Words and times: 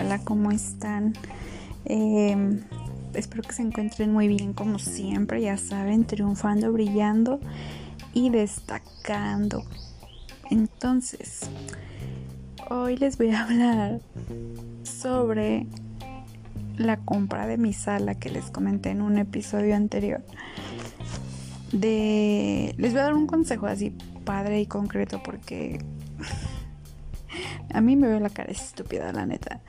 Hola, 0.00 0.20
¿cómo 0.24 0.50
están? 0.50 1.12
Em, 1.84 2.60
espero 3.12 3.42
que 3.42 3.52
se 3.52 3.60
encuentren 3.60 4.10
muy 4.10 4.26
bien 4.26 4.54
como 4.54 4.78
siempre, 4.78 5.42
ya 5.42 5.58
saben, 5.58 6.06
triunfando, 6.06 6.72
brillando 6.72 7.40
y 8.14 8.30
destacando. 8.30 9.64
Entonces, 10.50 11.50
hoy 12.70 12.96
les 12.96 13.18
voy 13.18 13.32
a 13.32 13.42
hablar 13.42 14.00
sobre 14.82 15.66
la 16.78 16.96
compra 16.96 17.46
de 17.46 17.58
mi 17.58 17.74
sala 17.74 18.14
que 18.14 18.30
les 18.30 18.46
comenté 18.46 18.90
en 18.90 19.02
un 19.02 19.18
episodio 19.18 19.76
anterior. 19.76 20.22
Les 21.72 22.74
voy 22.78 22.98
a 22.98 23.02
dar 23.02 23.14
un 23.14 23.26
consejo 23.26 23.66
así 23.66 23.90
padre 24.24 24.58
y 24.62 24.66
concreto 24.66 25.22
porque 25.22 25.80
a 27.72 27.80
mí 27.80 27.96
me 27.96 28.08
veo 28.08 28.20
la 28.20 28.30
cara 28.30 28.50
estúpida, 28.50 29.12
la 29.12 29.26
neta. 29.26 29.60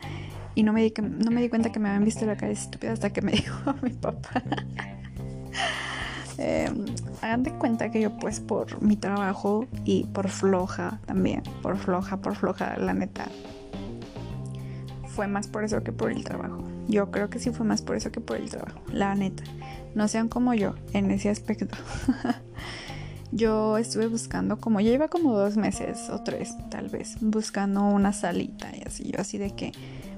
Y 0.55 0.63
no 0.63 0.73
me, 0.73 0.84
di 0.84 0.94
no 0.99 1.31
me 1.31 1.41
di 1.41 1.49
cuenta 1.49 1.71
que 1.71 1.80
me 1.80 1.90
habían 1.90 2.05
visto 2.05 2.26
la 2.26 2.35
cara 2.35 2.52
estúpida 2.52 2.91
hasta 2.91 3.12
que 3.12 3.21
me 3.21 3.31
dijo 3.34 3.73
mi 3.81 3.91
papá. 3.91 4.44
Em, 6.40 6.85
hagan 7.21 7.44
de 7.44 7.52
cuenta 7.54 7.91
que 7.91 8.02
yo 8.02 8.18
pues 8.18 8.40
por 8.40 8.81
mi 8.81 8.98
trabajo 8.98 9.68
y 9.85 10.05
por 10.05 10.30
floja 10.30 10.99
también, 11.05 11.44
por 11.62 11.77
floja, 11.77 12.18
por 12.18 12.35
floja, 12.35 12.76
la 12.77 12.94
neta. 12.94 13.27
Fue 15.09 15.27
más 15.27 15.48
por 15.48 15.63
eso 15.63 15.84
que 15.84 15.91
por 15.91 16.12
el 16.12 16.23
trabajo. 16.23 16.63
Yo 16.88 17.12
creo 17.12 17.30
que 17.30 17.38
sí 17.38 17.52
fue 17.52 17.68
más 17.68 17.84
por 17.84 17.95
eso 17.95 18.12
que 18.12 18.20
por 18.20 18.38
el 18.38 18.49
trabajo, 18.49 18.80
la 18.91 19.13
neta. 19.13 19.43
No 19.93 20.07
sean 20.07 20.27
como 20.27 20.55
yo 20.55 20.73
en 20.93 21.12
ese 21.12 21.30
aspecto. 21.30 21.77
yo 23.33 23.77
estuve 23.77 24.07
buscando 24.07 24.57
como, 24.57 24.79
ya 24.79 24.91
iba 24.91 25.07
como 25.07 25.33
dos 25.37 25.57
meses 25.57 26.09
o 26.09 26.21
tres 26.21 26.55
tal 26.69 26.89
vez, 26.89 27.17
buscando 27.21 27.83
una 27.83 28.13
salita 28.13 28.70
y 28.75 28.84
así, 28.85 29.12
yo 29.12 29.20
así 29.20 29.37
de 29.37 29.51
que, 29.51 29.71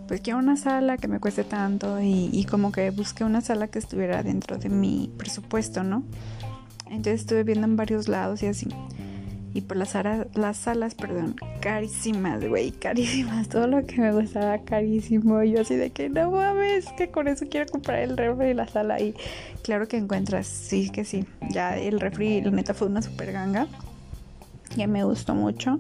pues 0.07 0.21
quiero 0.21 0.39
una 0.39 0.55
sala 0.57 0.97
que 0.97 1.07
me 1.07 1.19
cueste 1.19 1.43
tanto 1.43 1.99
y, 2.01 2.29
y 2.31 2.45
como 2.45 2.71
que 2.71 2.91
busqué 2.91 3.23
una 3.23 3.41
sala 3.41 3.67
que 3.67 3.79
estuviera 3.79 4.21
dentro 4.21 4.57
de 4.57 4.69
mi 4.69 5.11
presupuesto, 5.17 5.83
¿no? 5.83 6.03
Entonces 6.87 7.21
estuve 7.21 7.43
viendo 7.43 7.65
en 7.65 7.75
varios 7.75 8.07
lados 8.07 8.43
y 8.43 8.47
así. 8.47 8.67
Y 9.55 9.61
por 9.61 9.77
las, 9.77 9.95
las 10.33 10.57
salas, 10.57 10.95
perdón, 10.95 11.37
carísimas, 11.61 12.45
güey, 12.45 12.71
carísimas. 12.71 13.47
Todo 13.47 13.67
lo 13.67 13.85
que 13.85 14.01
me 14.01 14.11
gustaba 14.11 14.57
carísimo. 14.57 15.41
Y 15.43 15.53
yo 15.53 15.61
así 15.61 15.77
de 15.77 15.91
que 15.91 16.09
no 16.09 16.29
mames, 16.29 16.87
que 16.97 17.09
con 17.09 17.29
eso 17.29 17.45
quiero 17.49 17.65
comprar 17.71 17.99
el 17.99 18.17
refri 18.17 18.49
y 18.49 18.53
la 18.53 18.67
sala. 18.67 18.99
Y 18.99 19.15
claro 19.63 19.87
que 19.87 19.95
encuentras, 19.95 20.45
sí 20.45 20.89
que 20.89 21.05
sí. 21.05 21.23
Ya 21.51 21.77
el 21.77 22.01
refri, 22.01 22.41
la 22.41 22.51
neta, 22.51 22.73
fue 22.73 22.87
una 22.87 23.01
super 23.01 23.31
ganga. 23.31 23.67
Ya 24.75 24.87
me 24.87 25.05
gustó 25.05 25.33
mucho. 25.33 25.79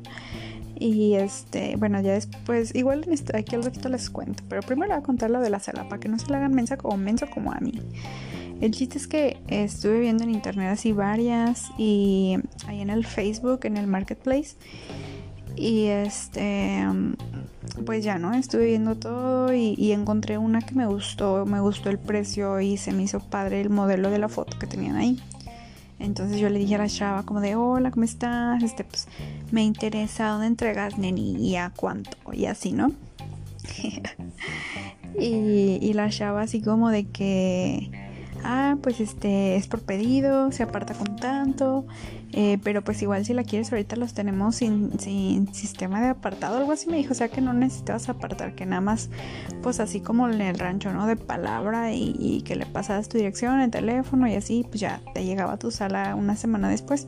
Y 0.79 1.15
este, 1.15 1.75
bueno, 1.75 1.99
ya 1.99 2.13
después, 2.13 2.73
igual 2.75 3.05
aquí 3.33 3.55
al 3.55 3.63
ratito 3.63 3.89
les 3.89 4.09
cuento. 4.09 4.41
Pero 4.47 4.61
primero 4.61 4.93
voy 4.93 5.01
a 5.01 5.03
contar 5.03 5.31
lo 5.31 5.41
de 5.41 5.49
la 5.49 5.59
sala 5.59 5.89
para 5.89 5.99
que 5.99 6.07
no 6.07 6.17
se 6.17 6.29
la 6.29 6.37
hagan 6.37 6.53
mensa 6.53 6.77
como 6.77 6.95
menso 6.95 7.27
como 7.29 7.51
a 7.51 7.59
mí. 7.59 7.73
El 8.61 8.71
chiste 8.71 8.97
es 8.97 9.07
que 9.07 9.37
estuve 9.47 9.99
viendo 9.99 10.23
en 10.23 10.31
internet 10.31 10.69
así 10.71 10.93
varias 10.93 11.69
y 11.77 12.37
ahí 12.67 12.81
en 12.81 12.89
el 12.89 13.05
Facebook, 13.05 13.61
en 13.63 13.77
el 13.77 13.87
marketplace. 13.87 14.55
Y 15.57 15.85
este, 15.85 16.83
pues 17.85 18.03
ya 18.03 18.17
no, 18.17 18.33
estuve 18.33 18.65
viendo 18.65 18.95
todo 18.95 19.53
y, 19.53 19.91
encontré 19.91 20.37
una 20.37 20.61
que 20.61 20.75
me 20.75 20.85
gustó, 20.85 21.45
me 21.45 21.59
gustó 21.59 21.89
el 21.89 21.97
precio 21.97 22.59
y 22.59 22.77
se 22.77 22.91
me 22.91 23.03
hizo 23.03 23.19
padre 23.19 23.61
el 23.61 23.69
modelo 23.69 24.09
de 24.09 24.19
la 24.19 24.29
foto 24.29 24.57
que 24.57 24.67
tenían 24.67 24.95
ahí. 24.95 25.19
Entonces 25.97 26.39
yo 26.39 26.49
le 26.49 26.59
dije 26.59 26.75
a 26.75 26.79
la 26.79 26.89
chava 26.89 27.23
como 27.23 27.39
de, 27.39 27.55
hola, 27.55 27.91
¿cómo 27.91 28.03
estás? 28.03 28.61
Este, 28.63 28.83
pues 28.83 29.07
me 29.51 29.63
interesa 29.63 30.27
dónde 30.29 30.47
entregas, 30.47 30.97
neni, 30.97 31.37
y 31.37 31.55
a 31.55 31.71
cuánto, 31.73 32.17
y 32.33 32.45
así, 32.45 32.73
¿no? 32.73 32.91
y, 35.19 35.79
y 35.81 35.93
la 35.93 36.09
chava 36.09 36.41
así 36.41 36.61
como 36.61 36.89
de 36.89 37.05
que 37.05 38.04
ah, 38.45 38.77
pues 38.81 38.99
este 38.99 39.55
es 39.55 39.67
por 39.67 39.81
pedido, 39.81 40.51
se 40.51 40.63
aparta 40.63 40.93
con 40.93 41.15
tanto, 41.15 41.85
eh, 42.31 42.59
pero 42.63 42.83
pues 42.83 43.01
igual 43.01 43.25
si 43.25 43.33
la 43.33 43.43
quieres 43.43 43.71
ahorita 43.71 43.95
los 43.95 44.13
tenemos 44.13 44.55
sin, 44.55 44.99
sin 44.99 45.53
sistema 45.53 46.01
de 46.01 46.09
apartado, 46.09 46.57
algo 46.57 46.71
así 46.71 46.89
me 46.89 46.97
dijo, 46.97 47.13
o 47.13 47.15
sea 47.15 47.29
que 47.29 47.41
no 47.41 47.53
necesitas 47.53 48.07
apartar, 48.07 48.55
que 48.55 48.65
nada 48.65 48.81
más 48.81 49.09
pues 49.63 49.79
así 49.79 49.99
como 49.99 50.29
en 50.29 50.39
el 50.41 50.59
rancho, 50.59 50.93
¿no? 50.93 51.07
De 51.07 51.15
palabra 51.15 51.91
y, 51.91 52.15
y 52.19 52.41
que 52.43 52.55
le 52.55 52.65
pasabas 52.65 53.09
tu 53.09 53.17
dirección, 53.17 53.59
el 53.59 53.71
teléfono 53.71 54.27
y 54.27 54.35
así, 54.35 54.63
pues 54.67 54.79
ya 54.79 55.01
te 55.13 55.25
llegaba 55.25 55.53
a 55.53 55.57
tu 55.57 55.71
sala 55.71 56.15
una 56.15 56.35
semana 56.35 56.69
después. 56.69 57.07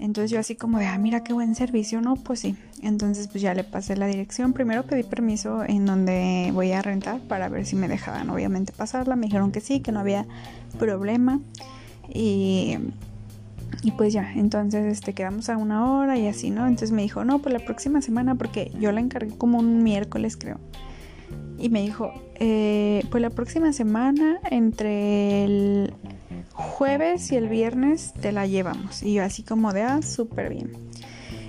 Entonces 0.00 0.30
yo 0.30 0.38
así 0.38 0.54
como 0.54 0.78
de, 0.78 0.86
ah, 0.86 0.98
mira 0.98 1.24
qué 1.24 1.32
buen 1.32 1.54
servicio, 1.54 2.00
¿no? 2.00 2.14
Pues 2.14 2.40
sí. 2.40 2.56
Entonces 2.82 3.28
pues 3.28 3.42
ya 3.42 3.54
le 3.54 3.64
pasé 3.64 3.96
la 3.96 4.06
dirección. 4.06 4.52
Primero 4.52 4.84
pedí 4.84 5.02
permiso 5.02 5.64
en 5.64 5.86
donde 5.86 6.50
voy 6.52 6.72
a 6.72 6.82
rentar 6.82 7.20
para 7.20 7.48
ver 7.48 7.66
si 7.66 7.76
me 7.76 7.88
dejaban 7.88 8.30
obviamente 8.30 8.72
pasarla. 8.72 9.16
Me 9.16 9.26
dijeron 9.26 9.50
que 9.50 9.60
sí, 9.60 9.80
que 9.80 9.90
no 9.90 10.00
había 10.00 10.26
problema. 10.78 11.40
Y, 12.12 12.78
y 13.82 13.90
pues 13.92 14.12
ya, 14.12 14.32
entonces 14.34 14.84
este, 14.86 15.12
quedamos 15.12 15.48
a 15.48 15.56
una 15.56 15.92
hora 15.92 16.16
y 16.16 16.26
así, 16.26 16.50
¿no? 16.50 16.66
Entonces 16.66 16.92
me 16.92 17.02
dijo, 17.02 17.24
no, 17.24 17.40
pues 17.40 17.52
la 17.52 17.60
próxima 17.60 18.00
semana, 18.00 18.34
porque 18.36 18.70
yo 18.78 18.92
la 18.92 19.00
encargué 19.00 19.36
como 19.36 19.58
un 19.58 19.82
miércoles 19.82 20.36
creo. 20.36 20.58
Y 21.58 21.70
me 21.70 21.82
dijo, 21.82 22.12
eh, 22.36 23.04
pues 23.10 23.20
la 23.20 23.30
próxima 23.30 23.72
semana 23.72 24.38
entre 24.50 25.44
el 25.44 25.92
jueves 26.58 27.30
y 27.32 27.36
el 27.36 27.48
viernes 27.48 28.12
te 28.20 28.32
la 28.32 28.46
llevamos. 28.46 29.02
Y 29.02 29.18
así 29.18 29.42
como 29.42 29.72
de, 29.72 29.82
ah, 29.82 30.02
súper 30.02 30.50
bien. 30.50 30.72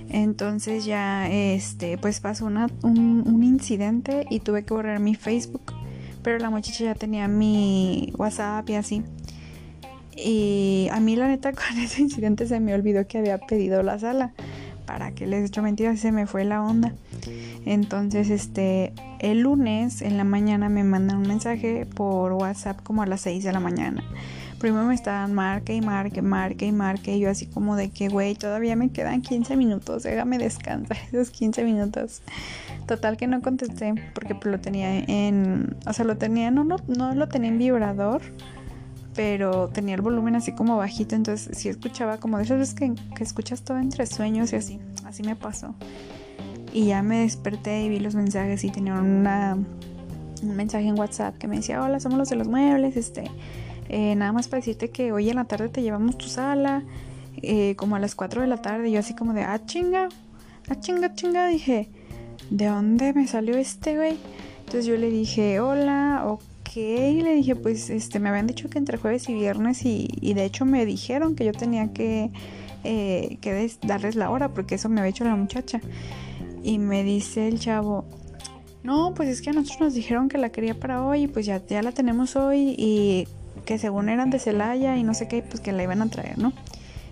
Entonces 0.08 0.84
ya, 0.84 1.28
este, 1.30 1.98
pues 1.98 2.20
pasó 2.20 2.46
un, 2.46 2.56
un, 2.82 3.42
incidente 3.44 4.26
y 4.28 4.40
tuve 4.40 4.64
que 4.64 4.74
borrar 4.74 5.00
mi 5.00 5.14
Facebook. 5.14 5.72
Pero 6.22 6.38
la 6.38 6.50
muchacha 6.50 6.84
ya 6.84 6.94
tenía 6.94 7.28
mi 7.28 8.12
WhatsApp 8.16 8.68
y 8.70 8.74
así. 8.74 9.02
Y 10.16 10.88
a 10.90 11.00
mí 11.00 11.16
la 11.16 11.28
neta 11.28 11.52
con 11.52 11.78
ese 11.78 12.02
incidente 12.02 12.46
se 12.46 12.60
me 12.60 12.74
olvidó 12.74 13.06
que 13.06 13.18
había 13.18 13.38
pedido 13.38 13.82
la 13.82 13.98
sala. 13.98 14.32
Para 14.90 15.12
que 15.12 15.24
les 15.24 15.42
he 15.42 15.44
hecho 15.46 15.62
mentiras, 15.62 16.00
se 16.00 16.10
me 16.10 16.26
fue 16.26 16.44
la 16.44 16.60
onda. 16.64 16.94
Entonces, 17.64 18.28
este, 18.28 18.92
el 19.20 19.38
lunes 19.38 20.02
en 20.02 20.16
la 20.16 20.24
mañana 20.24 20.68
me 20.68 20.82
mandan 20.82 21.18
un 21.18 21.28
mensaje 21.28 21.86
por 21.86 22.32
WhatsApp 22.32 22.82
como 22.82 23.02
a 23.02 23.06
las 23.06 23.20
6 23.20 23.44
de 23.44 23.52
la 23.52 23.60
mañana 23.60 24.02
primero 24.58 24.84
me 24.84 24.94
estaban 24.94 25.32
marque 25.32 25.74
y 25.74 25.80
marque, 25.80 26.20
marque 26.20 26.66
y 26.66 26.72
marque. 26.72 27.16
Y 27.16 27.20
yo 27.20 27.30
así 27.30 27.46
como 27.46 27.76
de 27.76 27.88
que, 27.90 28.08
güey, 28.08 28.34
todavía 28.34 28.76
me 28.76 28.90
quedan 28.90 29.22
15 29.22 29.56
minutos, 29.56 30.02
déjame 30.02 30.38
descansar 30.38 30.98
esos 31.12 31.30
15 31.30 31.64
minutos. 31.64 32.20
Total 32.86 33.16
que 33.16 33.26
no 33.26 33.40
contesté 33.40 33.94
porque 34.12 34.36
lo 34.44 34.60
tenía 34.60 34.98
en, 34.98 35.76
o 35.86 35.92
sea, 35.92 36.04
lo 36.04 36.18
tenía, 36.18 36.50
no, 36.50 36.64
no, 36.64 36.76
no 36.88 37.14
lo 37.14 37.28
tenía 37.28 37.48
en 37.48 37.58
vibrador, 37.58 38.20
pero 39.14 39.68
tenía 39.68 39.94
el 39.94 40.02
volumen 40.02 40.36
así 40.36 40.52
como 40.52 40.76
bajito, 40.76 41.14
entonces 41.14 41.56
sí 41.56 41.68
escuchaba 41.68 42.18
como 42.18 42.38
de 42.38 42.44
esas 42.44 42.58
veces 42.58 42.74
que, 42.74 43.22
escuchas 43.22 43.62
todo 43.62 43.78
entre 43.78 44.06
sueños 44.06 44.52
y 44.52 44.56
así, 44.56 44.80
así 45.04 45.22
me 45.22 45.36
pasó. 45.36 45.74
Y 46.72 46.86
ya 46.86 47.02
me 47.02 47.20
desperté 47.20 47.82
y 47.82 47.88
vi 47.88 47.98
los 47.98 48.14
mensajes 48.14 48.62
y 48.64 48.70
tenía 48.70 48.94
una, 48.94 49.58
un 50.42 50.56
mensaje 50.56 50.86
en 50.86 50.98
WhatsApp 50.98 51.36
que 51.38 51.48
me 51.48 51.56
decía, 51.56 51.82
hola, 51.82 51.98
somos 51.98 52.18
los 52.18 52.28
de 52.28 52.36
los 52.36 52.48
muebles, 52.48 52.96
este 52.96 53.24
eh, 53.92 54.14
nada 54.14 54.30
más 54.30 54.46
para 54.46 54.60
decirte 54.60 54.90
que 54.90 55.10
hoy 55.10 55.30
en 55.30 55.36
la 55.36 55.46
tarde 55.46 55.68
te 55.68 55.82
llevamos 55.82 56.16
tu 56.16 56.28
sala, 56.28 56.84
eh, 57.42 57.74
como 57.74 57.96
a 57.96 57.98
las 57.98 58.14
4 58.14 58.42
de 58.42 58.46
la 58.46 58.62
tarde. 58.62 58.88
Yo 58.92 59.00
así 59.00 59.16
como 59.16 59.32
de, 59.32 59.42
ah, 59.42 59.60
chinga, 59.66 60.08
ah, 60.68 60.78
chinga, 60.78 61.12
chinga. 61.14 61.48
Dije, 61.48 61.88
¿de 62.50 62.66
dónde 62.66 63.12
me 63.12 63.26
salió 63.26 63.56
este 63.56 63.96
güey? 63.96 64.16
Entonces 64.60 64.86
yo 64.86 64.96
le 64.96 65.10
dije, 65.10 65.58
hola, 65.58 66.22
ok. 66.24 66.49
Y 66.78 67.22
le 67.22 67.34
dije, 67.34 67.56
pues 67.56 67.90
este, 67.90 68.20
me 68.20 68.28
habían 68.28 68.46
dicho 68.46 68.68
que 68.70 68.78
entre 68.78 68.98
jueves 68.98 69.28
y 69.28 69.34
viernes 69.34 69.84
y, 69.84 70.08
de 70.34 70.44
hecho 70.44 70.64
me 70.64 70.86
dijeron 70.86 71.34
que 71.34 71.44
yo 71.44 71.52
tenía 71.52 71.92
que, 71.92 72.30
eh, 72.84 73.38
que 73.40 73.70
darles 73.82 74.14
la 74.14 74.30
hora 74.30 74.50
porque 74.50 74.76
eso 74.76 74.88
me 74.88 75.00
había 75.00 75.10
hecho 75.10 75.24
la 75.24 75.36
muchacha. 75.36 75.80
Y 76.62 76.78
me 76.78 77.02
dice 77.02 77.48
el 77.48 77.58
chavo, 77.58 78.04
no, 78.82 79.14
pues 79.14 79.28
es 79.28 79.42
que 79.42 79.50
a 79.50 79.52
nosotros 79.52 79.80
nos 79.80 79.94
dijeron 79.94 80.28
que 80.28 80.38
la 80.38 80.50
quería 80.50 80.78
para 80.78 81.02
hoy 81.02 81.22
y 81.22 81.26
pues 81.26 81.46
ya, 81.46 81.64
ya 81.66 81.82
la 81.82 81.92
tenemos 81.92 82.36
hoy 82.36 82.74
y 82.78 83.26
que 83.64 83.78
según 83.78 84.08
eran 84.08 84.30
de 84.30 84.38
Celaya 84.38 84.96
y 84.96 85.02
no 85.02 85.14
sé 85.14 85.28
qué, 85.28 85.42
pues 85.42 85.60
que 85.60 85.72
la 85.72 85.82
iban 85.82 86.02
a 86.02 86.08
traer, 86.08 86.38
¿no? 86.38 86.52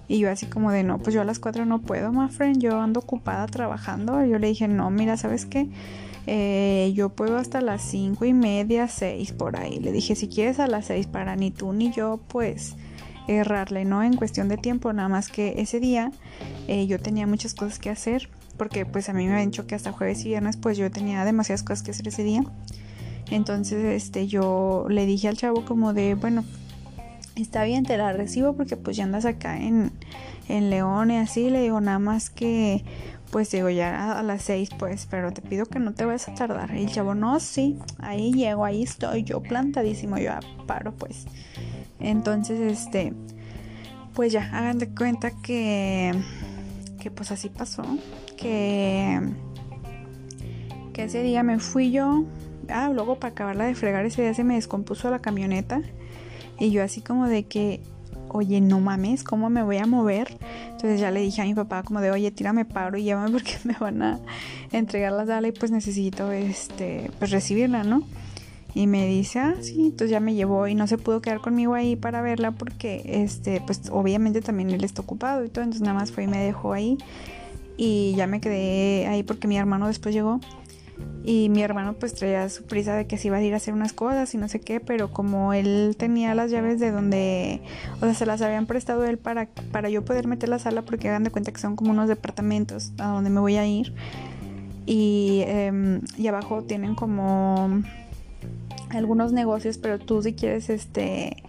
Y 0.08 0.18
yo 0.18 0.30
así 0.30 0.46
como 0.46 0.70
de, 0.72 0.82
no, 0.82 0.98
pues 0.98 1.14
yo 1.14 1.20
a 1.20 1.24
las 1.24 1.38
4 1.38 1.66
no 1.66 1.80
puedo, 1.80 2.12
my 2.12 2.30
friend, 2.30 2.60
yo 2.62 2.80
ando 2.80 3.00
ocupada 3.00 3.46
trabajando. 3.46 4.24
Yo 4.24 4.38
le 4.38 4.46
dije, 4.46 4.66
no, 4.66 4.90
mira, 4.90 5.18
¿sabes 5.18 5.44
qué? 5.44 5.68
Eh, 6.30 6.92
yo 6.94 7.08
puedo 7.08 7.38
hasta 7.38 7.62
las 7.62 7.80
cinco 7.80 8.26
y 8.26 8.34
media, 8.34 8.86
6 8.86 9.32
por 9.32 9.56
ahí. 9.56 9.80
Le 9.80 9.92
dije, 9.92 10.14
si 10.14 10.28
quieres 10.28 10.60
a 10.60 10.66
las 10.66 10.84
6 10.84 11.06
para 11.06 11.36
ni 11.36 11.50
tú 11.50 11.72
ni 11.72 11.90
yo, 11.90 12.20
pues 12.28 12.76
errarle, 13.28 13.86
¿no? 13.86 14.02
En 14.02 14.14
cuestión 14.14 14.46
de 14.48 14.58
tiempo, 14.58 14.92
nada 14.92 15.08
más 15.08 15.30
que 15.30 15.54
ese 15.56 15.80
día 15.80 16.12
eh, 16.66 16.86
yo 16.86 17.00
tenía 17.00 17.26
muchas 17.26 17.54
cosas 17.54 17.78
que 17.78 17.88
hacer, 17.88 18.28
porque 18.58 18.84
pues 18.84 19.08
a 19.08 19.14
mí 19.14 19.24
me 19.24 19.32
habían 19.32 19.50
dicho 19.50 19.66
que 19.66 19.74
hasta 19.74 19.90
jueves 19.90 20.22
y 20.26 20.28
viernes, 20.28 20.58
pues 20.58 20.76
yo 20.76 20.90
tenía 20.90 21.24
demasiadas 21.24 21.62
cosas 21.62 21.82
que 21.82 21.92
hacer 21.92 22.08
ese 22.08 22.24
día. 22.24 22.42
Entonces, 23.30 23.82
este, 23.82 24.26
yo 24.26 24.84
le 24.90 25.06
dije 25.06 25.28
al 25.28 25.36
chavo 25.38 25.64
como 25.64 25.94
de, 25.94 26.14
bueno, 26.14 26.44
está 27.36 27.64
bien, 27.64 27.84
te 27.84 27.96
la 27.96 28.12
recibo 28.12 28.52
porque 28.52 28.76
pues 28.76 28.98
ya 28.98 29.04
andas 29.04 29.24
acá 29.24 29.56
en, 29.56 29.92
en 30.50 30.68
León 30.68 31.10
y 31.10 31.16
así. 31.16 31.48
Le 31.48 31.62
digo, 31.62 31.80
nada 31.80 31.98
más 31.98 32.28
que 32.28 32.84
pues 33.30 33.50
digo, 33.50 33.68
ya 33.68 34.18
a 34.18 34.22
las 34.22 34.42
seis, 34.42 34.70
pues, 34.78 35.06
pero 35.10 35.32
te 35.32 35.42
pido 35.42 35.66
que 35.66 35.78
no 35.78 35.92
te 35.92 36.04
vayas 36.04 36.28
a 36.28 36.34
tardar. 36.34 36.74
Y 36.74 36.84
el 36.84 36.90
chavo, 36.90 37.14
no, 37.14 37.38
sí, 37.40 37.78
ahí 37.98 38.32
llego, 38.32 38.64
ahí 38.64 38.82
estoy, 38.82 39.22
yo 39.22 39.42
plantadísimo, 39.42 40.18
yo 40.18 40.32
paro, 40.66 40.92
pues. 40.92 41.26
Entonces, 42.00 42.60
este, 42.60 43.12
pues 44.14 44.32
ya, 44.32 44.50
hagan 44.52 44.78
de 44.78 44.88
cuenta 44.88 45.30
que, 45.30 46.14
que 47.00 47.10
pues 47.10 47.30
así 47.30 47.48
pasó, 47.48 47.84
que, 48.36 49.20
que 50.92 51.04
ese 51.04 51.22
día 51.22 51.42
me 51.42 51.58
fui 51.58 51.90
yo, 51.90 52.24
ah, 52.68 52.90
luego 52.92 53.16
para 53.16 53.32
acabarla 53.32 53.64
de 53.66 53.74
fregar, 53.74 54.06
ese 54.06 54.22
día 54.22 54.34
se 54.34 54.44
me 54.44 54.54
descompuso 54.54 55.10
la 55.10 55.20
camioneta. 55.20 55.82
Y 56.58 56.70
yo 56.70 56.82
así 56.82 57.00
como 57.00 57.28
de 57.28 57.44
que, 57.44 57.80
oye, 58.30 58.60
no 58.60 58.80
mames, 58.80 59.24
¿cómo 59.24 59.50
me 59.50 59.62
voy 59.62 59.78
a 59.78 59.86
mover? 59.86 60.36
Entonces 60.70 61.00
ya 61.00 61.10
le 61.10 61.20
dije 61.20 61.42
a 61.42 61.44
mi 61.44 61.54
papá 61.54 61.82
como 61.82 62.00
de, 62.00 62.10
oye, 62.10 62.30
tírame 62.30 62.64
paro 62.64 62.98
y 62.98 63.04
llámame 63.04 63.30
porque 63.32 63.56
me 63.64 63.74
van 63.74 64.02
a 64.02 64.18
entregar 64.72 65.12
la 65.12 65.26
sala 65.26 65.48
y 65.48 65.52
pues 65.52 65.70
necesito, 65.70 66.32
este, 66.32 67.10
pues 67.18 67.30
recibirla, 67.30 67.84
¿no? 67.84 68.02
Y 68.74 68.86
me 68.86 69.06
dice, 69.06 69.40
ah, 69.40 69.54
sí, 69.60 69.86
entonces 69.86 70.10
ya 70.10 70.20
me 70.20 70.34
llevó 70.34 70.68
y 70.68 70.74
no 70.74 70.86
se 70.86 70.98
pudo 70.98 71.20
quedar 71.20 71.40
conmigo 71.40 71.74
ahí 71.74 71.96
para 71.96 72.20
verla 72.22 72.52
porque, 72.52 73.02
este, 73.06 73.60
pues 73.64 73.82
obviamente 73.90 74.40
también 74.40 74.70
él 74.70 74.84
está 74.84 75.02
ocupado 75.02 75.44
y 75.44 75.48
todo, 75.48 75.64
entonces 75.64 75.82
nada 75.82 75.98
más 75.98 76.12
fue 76.12 76.24
y 76.24 76.26
me 76.26 76.38
dejó 76.38 76.72
ahí 76.72 76.98
y 77.76 78.14
ya 78.16 78.26
me 78.26 78.40
quedé 78.40 79.06
ahí 79.06 79.22
porque 79.22 79.48
mi 79.48 79.56
hermano 79.56 79.86
después 79.86 80.14
llegó 80.14 80.40
y 81.24 81.50
mi 81.50 81.62
hermano 81.62 81.92
pues 81.92 82.14
traía 82.14 82.48
su 82.48 82.64
prisa 82.64 82.96
de 82.96 83.06
que 83.06 83.18
se 83.18 83.28
iba 83.28 83.36
a 83.36 83.42
ir 83.42 83.52
a 83.52 83.58
hacer 83.58 83.74
unas 83.74 83.92
cosas 83.92 84.32
y 84.34 84.38
no 84.38 84.48
sé 84.48 84.60
qué, 84.60 84.80
pero 84.80 85.12
como 85.12 85.52
él 85.52 85.94
tenía 85.98 86.34
las 86.34 86.50
llaves 86.50 86.80
de 86.80 86.90
donde, 86.90 87.60
o 87.96 88.00
sea, 88.00 88.14
se 88.14 88.24
las 88.24 88.40
habían 88.40 88.64
prestado 88.64 89.04
él 89.04 89.18
para, 89.18 89.46
para 89.70 89.90
yo 89.90 90.04
poder 90.06 90.26
meter 90.26 90.48
la 90.48 90.58
sala 90.58 90.82
porque 90.82 91.10
hagan 91.10 91.24
de 91.24 91.30
cuenta 91.30 91.52
que 91.52 91.60
son 91.60 91.76
como 91.76 91.90
unos 91.90 92.08
departamentos 92.08 92.92
a 92.96 93.08
donde 93.08 93.28
me 93.28 93.40
voy 93.40 93.56
a 93.56 93.66
ir. 93.66 93.92
Y, 94.86 95.42
em, 95.46 96.00
y 96.16 96.28
abajo 96.28 96.62
tienen 96.62 96.94
como 96.94 97.82
algunos 98.88 99.32
negocios, 99.32 99.76
pero 99.76 99.98
tú 99.98 100.22
si 100.22 100.32
quieres 100.32 100.70
este 100.70 101.42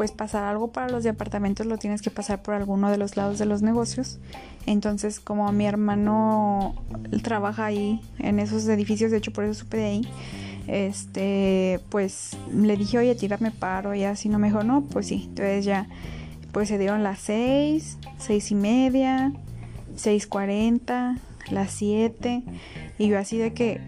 pues 0.00 0.12
pasar 0.12 0.44
algo 0.44 0.72
para 0.72 0.88
los 0.88 1.04
departamentos 1.04 1.66
lo 1.66 1.76
tienes 1.76 2.00
que 2.00 2.10
pasar 2.10 2.40
por 2.40 2.54
alguno 2.54 2.90
de 2.90 2.96
los 2.96 3.18
lados 3.18 3.38
de 3.38 3.44
los 3.44 3.60
negocios. 3.60 4.18
Entonces, 4.64 5.20
como 5.20 5.52
mi 5.52 5.66
hermano 5.66 6.74
trabaja 7.22 7.66
ahí 7.66 8.00
en 8.18 8.38
esos 8.38 8.66
edificios, 8.66 9.10
de 9.10 9.18
hecho 9.18 9.30
por 9.30 9.44
eso 9.44 9.52
supe 9.52 9.76
de 9.76 9.84
ahí, 9.84 10.08
este, 10.68 11.80
pues 11.90 12.34
le 12.50 12.78
dije, 12.78 12.96
oye, 12.96 13.14
tírame 13.14 13.50
paro, 13.50 13.94
y 13.94 14.04
así 14.04 14.30
no 14.30 14.38
me 14.38 14.46
dijo, 14.46 14.64
no, 14.64 14.84
pues 14.84 15.08
sí. 15.08 15.24
Entonces 15.28 15.66
ya, 15.66 15.86
pues 16.50 16.68
se 16.68 16.78
dieron 16.78 17.02
las 17.02 17.18
seis, 17.18 17.98
seis 18.16 18.50
y 18.52 18.54
media, 18.54 19.34
seis 19.96 20.26
cuarenta, 20.26 21.18
las 21.50 21.72
siete, 21.72 22.42
y 22.96 23.08
yo 23.08 23.18
así 23.18 23.36
de 23.36 23.52
que, 23.52 23.82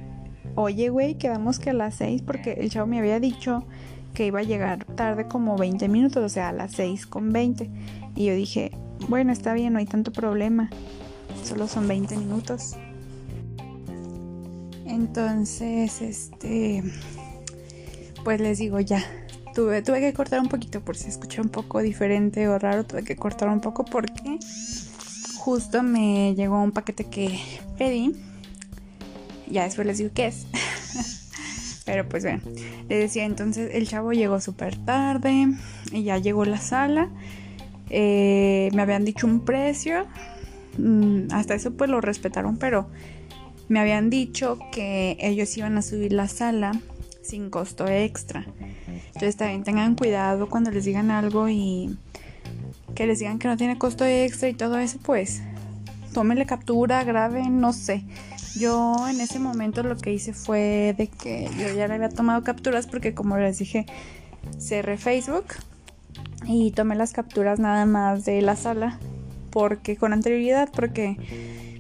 oye, 0.56 0.90
güey, 0.90 1.14
quedamos 1.14 1.58
que 1.58 1.70
a 1.70 1.72
las 1.72 1.94
seis, 1.94 2.20
porque 2.20 2.52
el 2.60 2.68
chavo 2.68 2.86
me 2.86 2.98
había 2.98 3.18
dicho 3.18 3.64
que 4.12 4.26
iba 4.26 4.40
a 4.40 4.42
llegar 4.42 4.84
tarde 4.84 5.26
como 5.26 5.56
20 5.56 5.88
minutos, 5.88 6.24
o 6.24 6.28
sea, 6.28 6.50
a 6.50 6.52
las 6.52 6.72
6 6.72 7.06
con 7.06 7.32
20. 7.32 7.70
Y 8.14 8.26
yo 8.26 8.34
dije, 8.34 8.72
bueno, 9.08 9.32
está 9.32 9.54
bien, 9.54 9.72
no 9.72 9.78
hay 9.78 9.86
tanto 9.86 10.12
problema, 10.12 10.70
solo 11.44 11.66
son 11.68 11.88
20 11.88 12.16
minutos. 12.16 12.76
Entonces, 14.84 16.02
este, 16.02 16.82
pues 18.24 18.40
les 18.40 18.58
digo 18.58 18.78
ya, 18.80 19.02
tuve, 19.54 19.82
tuve 19.82 20.00
que 20.00 20.12
cortar 20.12 20.40
un 20.40 20.48
poquito 20.48 20.80
por 20.80 20.96
si 20.96 21.08
escuché 21.08 21.40
un 21.40 21.48
poco 21.48 21.80
diferente 21.80 22.48
o 22.48 22.58
raro, 22.58 22.84
tuve 22.84 23.02
que 23.04 23.16
cortar 23.16 23.48
un 23.48 23.60
poco 23.60 23.84
porque 23.84 24.38
justo 25.38 25.82
me 25.82 26.34
llegó 26.34 26.62
un 26.62 26.72
paquete 26.72 27.04
que 27.04 27.40
pedí. 27.78 28.14
Ya 29.48 29.64
después 29.64 29.86
les 29.86 29.98
digo 29.98 30.10
qué 30.14 30.26
es. 30.26 30.46
Pero 31.92 32.08
pues 32.08 32.22
bueno, 32.22 32.40
le 32.88 32.96
decía 32.96 33.26
entonces 33.26 33.74
el 33.74 33.86
chavo 33.86 34.14
llegó 34.14 34.40
súper 34.40 34.78
tarde 34.78 35.48
y 35.92 36.04
ya 36.04 36.16
llegó 36.16 36.46
la 36.46 36.56
sala. 36.56 37.10
Eh, 37.90 38.70
me 38.72 38.80
habían 38.80 39.04
dicho 39.04 39.26
un 39.26 39.44
precio. 39.44 40.06
Mm, 40.78 41.24
hasta 41.32 41.54
eso 41.54 41.74
pues 41.74 41.90
lo 41.90 42.00
respetaron, 42.00 42.56
pero 42.56 42.88
me 43.68 43.78
habían 43.78 44.08
dicho 44.08 44.58
que 44.72 45.18
ellos 45.20 45.54
iban 45.58 45.76
a 45.76 45.82
subir 45.82 46.14
la 46.14 46.28
sala 46.28 46.72
sin 47.20 47.50
costo 47.50 47.86
extra. 47.86 48.46
Entonces 49.08 49.36
también 49.36 49.62
tengan 49.62 49.94
cuidado 49.94 50.48
cuando 50.48 50.70
les 50.70 50.86
digan 50.86 51.10
algo 51.10 51.50
y 51.50 51.98
que 52.94 53.06
les 53.06 53.18
digan 53.18 53.38
que 53.38 53.48
no 53.48 53.58
tiene 53.58 53.76
costo 53.76 54.06
extra 54.06 54.48
y 54.48 54.54
todo 54.54 54.78
eso, 54.78 54.98
pues 55.02 55.42
tómenle 56.14 56.46
captura, 56.46 57.04
graben, 57.04 57.60
no 57.60 57.74
sé. 57.74 58.02
Yo 58.56 59.08
en 59.08 59.20
ese 59.20 59.38
momento 59.38 59.82
lo 59.82 59.96
que 59.96 60.12
hice 60.12 60.32
fue 60.32 60.94
de 60.96 61.08
que 61.08 61.48
yo 61.58 61.74
ya 61.74 61.88
le 61.88 61.94
había 61.94 62.08
tomado 62.08 62.42
capturas 62.42 62.86
porque 62.86 63.14
como 63.14 63.36
les 63.38 63.58
dije, 63.58 63.86
cerré 64.58 64.98
Facebook 64.98 65.46
y 66.46 66.70
tomé 66.72 66.94
las 66.96 67.12
capturas 67.12 67.58
nada 67.58 67.86
más 67.86 68.24
de 68.24 68.42
la 68.42 68.56
sala 68.56 68.98
porque 69.50 69.96
con 69.96 70.12
anterioridad 70.12 70.68
porque 70.74 71.16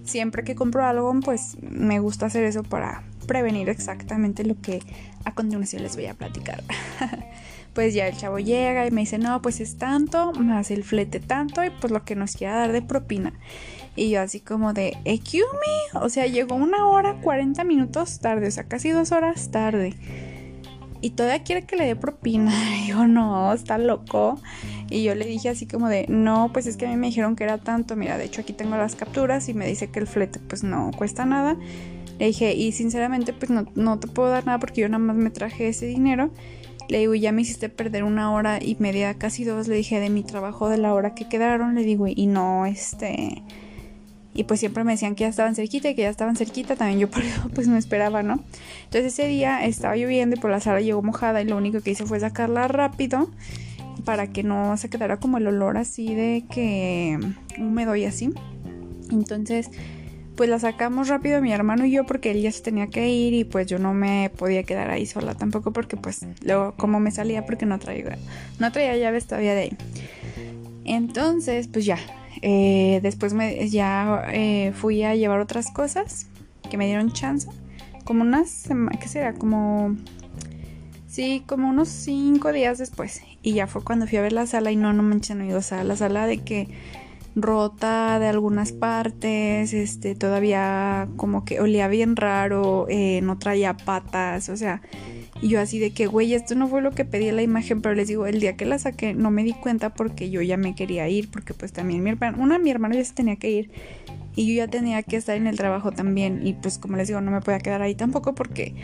siempre 0.04 0.44
que 0.44 0.54
compro 0.54 0.84
algo 0.84 1.12
pues 1.20 1.56
me 1.60 1.98
gusta 2.00 2.26
hacer 2.26 2.44
eso 2.44 2.62
para 2.62 3.02
prevenir 3.26 3.68
exactamente 3.68 4.44
lo 4.44 4.60
que 4.60 4.80
a 5.24 5.34
continuación 5.34 5.82
les 5.82 5.96
voy 5.96 6.06
a 6.06 6.14
platicar. 6.14 6.62
pues 7.74 7.94
ya 7.94 8.06
el 8.06 8.16
chavo 8.16 8.38
llega 8.38 8.86
y 8.86 8.90
me 8.90 9.02
dice, 9.02 9.18
no, 9.18 9.40
pues 9.40 9.60
es 9.60 9.78
tanto, 9.78 10.32
más 10.32 10.70
el 10.70 10.84
flete 10.84 11.20
tanto 11.20 11.64
y 11.64 11.70
pues 11.70 11.92
lo 11.92 12.04
que 12.04 12.16
nos 12.16 12.32
quiera 12.32 12.56
dar 12.56 12.72
de 12.72 12.82
propina. 12.82 13.32
Y 13.94 14.10
yo 14.10 14.22
así 14.22 14.40
como 14.40 14.72
de, 14.72 14.96
¿excuse 15.04 15.44
me? 15.52 16.00
O 16.00 16.08
sea, 16.08 16.26
llegó 16.26 16.54
una 16.54 16.86
hora 16.86 17.20
40 17.20 17.62
minutos 17.64 18.20
tarde, 18.20 18.48
o 18.48 18.50
sea, 18.50 18.64
casi 18.64 18.90
dos 18.90 19.12
horas 19.12 19.50
tarde. 19.50 19.94
Y 21.02 21.10
todavía 21.10 21.42
quiere 21.42 21.66
que 21.66 21.76
le 21.76 21.84
dé 21.84 21.96
propina. 21.96 22.52
Y 22.82 22.88
yo, 22.88 23.06
no, 23.06 23.52
está 23.52 23.76
loco. 23.76 24.40
Y 24.88 25.02
yo 25.02 25.14
le 25.14 25.26
dije 25.26 25.48
así 25.48 25.66
como 25.66 25.88
de, 25.88 26.06
no, 26.08 26.50
pues 26.52 26.66
es 26.66 26.76
que 26.76 26.86
a 26.86 26.88
mí 26.88 26.96
me 26.96 27.08
dijeron 27.08 27.36
que 27.36 27.44
era 27.44 27.58
tanto. 27.58 27.96
Mira, 27.96 28.16
de 28.16 28.24
hecho 28.24 28.40
aquí 28.40 28.52
tengo 28.52 28.76
las 28.76 28.94
capturas 28.94 29.48
y 29.48 29.54
me 29.54 29.66
dice 29.66 29.90
que 29.90 29.98
el 29.98 30.06
flete 30.06 30.38
pues 30.38 30.62
no 30.62 30.90
cuesta 30.96 31.24
nada. 31.24 31.56
Le 32.18 32.26
dije, 32.26 32.54
y 32.54 32.72
sinceramente 32.72 33.32
pues 33.32 33.50
no, 33.50 33.66
no 33.74 33.98
te 33.98 34.06
puedo 34.06 34.30
dar 34.30 34.46
nada 34.46 34.58
porque 34.58 34.82
yo 34.82 34.88
nada 34.88 35.02
más 35.02 35.16
me 35.16 35.30
traje 35.30 35.68
ese 35.68 35.86
dinero. 35.86 36.30
Le 36.88 36.98
digo, 36.98 37.14
ya 37.14 37.32
me 37.32 37.42
hiciste 37.42 37.68
perder 37.68 38.04
una 38.04 38.32
hora 38.32 38.58
y 38.62 38.76
media, 38.78 39.14
casi 39.14 39.44
dos. 39.44 39.68
Le 39.68 39.76
dije 39.76 39.98
de 39.98 40.08
mi 40.10 40.22
trabajo, 40.22 40.68
de 40.68 40.78
la 40.78 40.94
hora 40.94 41.14
que 41.14 41.28
quedaron. 41.28 41.74
Le 41.74 41.82
digo, 41.82 42.06
y 42.06 42.26
no, 42.26 42.66
este 42.66 43.42
y 44.34 44.44
pues 44.44 44.60
siempre 44.60 44.84
me 44.84 44.92
decían 44.92 45.14
que 45.14 45.24
ya 45.24 45.28
estaban 45.28 45.54
cerquita 45.54 45.90
y 45.90 45.94
que 45.94 46.02
ya 46.02 46.10
estaban 46.10 46.36
cerquita, 46.36 46.76
también 46.76 46.98
yo 46.98 47.10
por 47.10 47.22
eso 47.24 47.48
pues 47.54 47.68
no 47.68 47.76
esperaba, 47.76 48.22
¿no? 48.22 48.42
Entonces 48.84 49.12
ese 49.12 49.26
día 49.26 49.64
estaba 49.64 49.96
lloviendo 49.96 50.36
y 50.36 50.38
por 50.38 50.50
la 50.50 50.60
sala 50.60 50.80
llegó 50.80 51.02
mojada 51.02 51.42
y 51.42 51.44
lo 51.44 51.56
único 51.56 51.80
que 51.80 51.90
hice 51.90 52.06
fue 52.06 52.20
sacarla 52.20 52.68
rápido 52.68 53.30
para 54.04 54.28
que 54.28 54.42
no 54.42 54.76
se 54.76 54.88
quedara 54.88 55.18
como 55.18 55.38
el 55.38 55.46
olor 55.46 55.76
así 55.76 56.14
de 56.14 56.44
que 56.50 57.18
húmedo 57.58 57.94
y 57.96 58.04
así. 58.04 58.32
Entonces 59.10 59.70
pues 60.36 60.48
la 60.48 60.58
sacamos 60.58 61.08
rápido 61.08 61.42
mi 61.42 61.52
hermano 61.52 61.84
y 61.84 61.92
yo 61.92 62.06
porque 62.06 62.30
él 62.30 62.40
ya 62.40 62.50
se 62.50 62.62
tenía 62.62 62.86
que 62.86 63.08
ir 63.10 63.34
y 63.34 63.44
pues 63.44 63.66
yo 63.66 63.78
no 63.78 63.92
me 63.92 64.30
podía 64.34 64.62
quedar 64.62 64.90
ahí 64.90 65.04
sola 65.04 65.34
tampoco 65.34 65.72
porque 65.72 65.98
pues 65.98 66.26
luego 66.42 66.72
como 66.78 67.00
me 67.00 67.10
salía 67.10 67.44
porque 67.44 67.66
no 67.66 67.78
traía 67.78 68.18
no 68.58 68.72
traía 68.72 68.96
llaves 68.96 69.26
todavía 69.26 69.54
de 69.54 69.60
ahí. 69.60 69.76
Entonces 70.84 71.68
pues 71.68 71.84
ya 71.84 71.98
eh, 72.42 73.00
después 73.02 73.34
me, 73.34 73.68
ya 73.68 74.24
eh, 74.32 74.72
fui 74.74 75.04
a 75.04 75.14
llevar 75.14 75.40
otras 75.40 75.70
cosas 75.70 76.26
que 76.68 76.76
me 76.76 76.86
dieron 76.86 77.12
chance. 77.12 77.48
Como 78.04 78.22
unas, 78.22 78.68
¿qué 79.00 79.08
será? 79.08 79.34
Como, 79.34 79.96
sí, 81.06 81.44
como 81.46 81.68
unos 81.68 81.88
cinco 81.88 82.52
días 82.52 82.78
después. 82.78 83.22
Y 83.42 83.52
ya 83.54 83.66
fue 83.66 83.82
cuando 83.82 84.06
fui 84.06 84.18
a 84.18 84.22
ver 84.22 84.32
la 84.32 84.46
sala 84.46 84.72
y 84.72 84.76
no, 84.76 84.92
no 84.92 85.02
manches, 85.02 85.36
no, 85.36 85.56
o 85.56 85.62
sea, 85.62 85.84
la 85.84 85.96
sala 85.96 86.26
de 86.26 86.38
que 86.38 86.68
rota 87.34 88.18
de 88.18 88.26
algunas 88.26 88.72
partes, 88.72 89.72
este, 89.72 90.14
todavía 90.14 91.08
como 91.16 91.44
que 91.44 91.60
olía 91.60 91.88
bien 91.88 92.16
raro, 92.16 92.86
eh, 92.88 93.20
no 93.22 93.38
traía 93.38 93.76
patas, 93.76 94.48
o 94.48 94.56
sea, 94.56 94.82
y 95.40 95.48
yo 95.48 95.60
así 95.60 95.78
de 95.78 95.92
que, 95.92 96.06
güey, 96.06 96.34
esto 96.34 96.54
no 96.54 96.68
fue 96.68 96.82
lo 96.82 96.92
que 96.92 97.04
pedí 97.04 97.28
en 97.28 97.36
la 97.36 97.42
imagen, 97.42 97.80
pero 97.80 97.94
les 97.94 98.08
digo, 98.08 98.26
el 98.26 98.38
día 98.38 98.56
que 98.56 98.64
la 98.64 98.78
saqué 98.78 99.14
no 99.14 99.30
me 99.30 99.44
di 99.44 99.54
cuenta 99.54 99.94
porque 99.94 100.30
yo 100.30 100.42
ya 100.42 100.56
me 100.56 100.74
quería 100.74 101.08
ir, 101.08 101.30
porque 101.30 101.54
pues 101.54 101.72
también 101.72 102.02
mi 102.02 102.10
hermano, 102.10 102.42
una 102.42 102.58
mi 102.58 102.70
hermano 102.70 102.94
ya 102.94 103.04
se 103.04 103.14
tenía 103.14 103.36
que 103.36 103.50
ir 103.50 103.70
y 104.36 104.46
yo 104.46 104.64
ya 104.64 104.68
tenía 104.68 105.02
que 105.02 105.16
estar 105.16 105.36
en 105.36 105.46
el 105.46 105.56
trabajo 105.56 105.92
también 105.92 106.46
y 106.46 106.54
pues 106.54 106.78
como 106.78 106.96
les 106.96 107.08
digo, 107.08 107.20
no 107.20 107.30
me 107.30 107.40
podía 107.40 107.58
quedar 107.58 107.82
ahí 107.82 107.94
tampoco 107.94 108.34
porque 108.34 108.74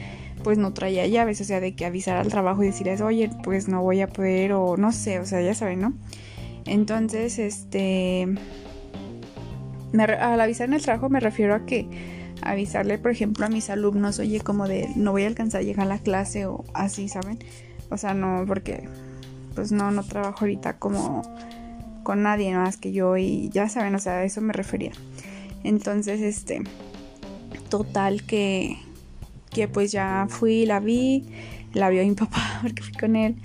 pues 0.43 0.59
no 0.59 0.73
traía 0.73 1.07
llaves, 1.07 1.41
o 1.41 1.45
sea, 1.45 1.61
de 1.61 1.75
que 1.75 1.85
avisar 1.85 2.17
al 2.17 2.29
trabajo 2.29 2.63
y 2.63 2.67
decirles, 2.67 3.01
oye, 3.01 3.31
pues 3.43 3.69
no 3.69 3.83
voy 3.83 4.01
a 4.01 4.09
poder 4.09 4.53
o 4.53 4.77
no 4.77 4.93
sé, 4.93 5.21
o 5.21 5.27
sea, 5.27 5.41
ya 5.43 5.55
saben, 5.55 5.81
¿no? 5.81 5.95
Entonces, 6.69 7.39
este, 7.39 8.29
al 9.99 10.41
avisar 10.41 10.69
en 10.69 10.75
el 10.75 10.83
trabajo 10.83 11.09
me 11.09 11.21
refiero 11.21 11.55
a 11.55 11.65
que 11.65 11.89
avisarle, 12.43 12.99
por 12.99 13.11
ejemplo, 13.11 13.47
a 13.47 13.49
mis 13.49 13.71
alumnos, 13.71 14.19
oye, 14.19 14.41
como 14.41 14.69
de 14.69 14.89
no 14.95 15.13
voy 15.13 15.25
a 15.25 15.27
alcanzar 15.27 15.63
a 15.63 15.65
llegar 15.65 15.87
a 15.87 15.89
la 15.89 15.99
clase 15.99 16.47
o 16.47 16.65
así, 16.75 17.09
¿saben? 17.09 17.39
O 17.91 17.97
sea, 17.97 18.15
no, 18.15 18.45
porque 18.47 18.89
pues 19.55 19.73
no, 19.73 19.91
no 19.91 20.05
trabajo 20.05 20.39
ahorita 20.41 20.79
como 20.79 21.23
con 22.03 22.23
nadie 22.23 22.55
más 22.55 22.77
que 22.77 22.93
yo 22.93 23.17
y 23.17 23.49
ya 23.51 23.69
saben, 23.69 23.95
o 23.95 23.99
sea, 23.99 24.19
a 24.19 24.25
eso 24.25 24.41
me 24.41 24.53
refería. 24.53 24.93
Entonces, 25.65 26.21
este, 26.21 26.63
total 27.69 28.23
que, 28.23 28.79
que 29.51 29.69
pues 29.69 29.93
ya 29.93 30.27
fui, 30.29 30.65
la 30.67 30.81
vi, 30.81 31.25
la 31.73 31.89
vio 31.89 32.05
mi 32.05 32.15
papá 32.15 32.59
porque 32.63 32.83
fui 32.83 32.95
con 32.95 33.17
él. 33.17 33.37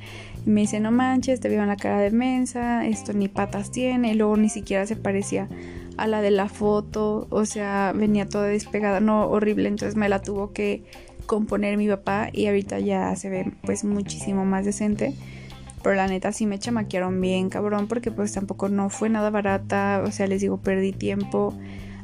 Me 0.45 0.61
dice, 0.61 0.79
no 0.79 0.91
manches, 0.91 1.39
te 1.39 1.49
veo 1.49 1.61
en 1.61 1.69
la 1.69 1.77
cara 1.77 1.99
de 1.99 2.11
mensa, 2.11 2.85
esto 2.85 3.13
ni 3.13 3.27
patas 3.27 3.71
tiene, 3.71 4.11
y 4.11 4.15
luego 4.15 4.35
ni 4.37 4.49
siquiera 4.49 4.85
se 4.85 4.95
parecía 4.95 5.47
a 5.97 6.07
la 6.07 6.21
de 6.21 6.31
la 6.31 6.49
foto, 6.49 7.27
o 7.29 7.45
sea, 7.45 7.93
venía 7.95 8.27
toda 8.27 8.47
despegada, 8.47 8.99
no, 8.99 9.27
horrible, 9.27 9.69
entonces 9.69 9.95
me 9.95 10.09
la 10.09 10.21
tuvo 10.21 10.51
que 10.51 10.83
componer 11.25 11.77
mi 11.77 11.87
papá 11.87 12.29
y 12.31 12.47
ahorita 12.47 12.79
ya 12.79 13.15
se 13.15 13.29
ve 13.29 13.53
pues 13.63 13.83
muchísimo 13.83 14.45
más 14.45 14.65
decente. 14.65 15.13
Pero 15.81 15.95
la 15.95 16.07
neta 16.07 16.31
sí 16.31 16.45
me 16.45 16.59
chamaquearon 16.59 17.19
bien, 17.19 17.49
cabrón, 17.49 17.87
porque 17.87 18.09
pues 18.09 18.31
tampoco 18.31 18.69
no 18.69 18.89
fue 18.89 19.09
nada 19.09 19.29
barata, 19.29 20.01
o 20.05 20.11
sea, 20.11 20.27
les 20.27 20.39
digo, 20.41 20.57
perdí 20.57 20.93
tiempo. 20.93 21.53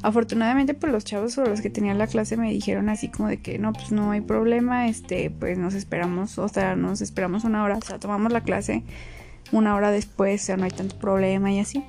Afortunadamente, 0.02 0.74
pues 0.74 0.94
los 0.94 1.04
chavos 1.04 1.38
o 1.38 1.46
los 1.46 1.62
que 1.62 1.70
tenían 1.70 1.98
la 1.98 2.08
clase 2.08 2.38
me 2.38 2.52
dijeron 2.52 2.88
así 2.90 3.10
como 3.10 3.28
de 3.28 3.42
que 3.42 3.60
no, 3.60 3.74
pues 3.74 3.92
no 3.92 4.12
hay 4.12 4.22
problema, 4.22 4.88
este, 4.88 5.30
pues 5.30 5.58
nos 5.58 5.74
esperamos, 5.74 6.38
o 6.38 6.48
sea, 6.48 6.76
nos 6.76 7.02
esperamos 7.02 7.44
una 7.44 7.64
hora, 7.64 7.78
o 7.78 7.82
sea, 7.82 8.00
tomamos 8.00 8.32
la 8.32 8.42
clase 8.42 8.84
una 9.52 9.76
hora 9.76 9.92
después, 9.92 10.44
o 10.44 10.46
sea, 10.46 10.58
no 10.58 10.64
hay 10.64 10.72
tanto 10.72 10.98
problema 10.98 11.52
y 11.52 11.60
así. 11.60 11.84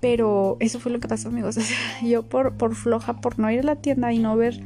Pero 0.00 0.56
eso 0.60 0.80
fue 0.80 0.92
lo 0.92 1.00
que 1.00 1.08
pasó, 1.08 1.28
amigos. 1.28 1.56
O 1.58 1.60
sea, 1.60 1.76
yo 2.02 2.22
por, 2.22 2.54
por 2.54 2.74
floja, 2.74 3.20
por 3.20 3.38
no 3.38 3.50
ir 3.50 3.60
a 3.60 3.64
la 3.64 3.76
tienda 3.76 4.12
y 4.12 4.18
no 4.18 4.36
ver 4.36 4.60